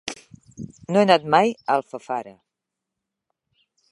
[0.95, 2.35] No he anat mai a Alfafara.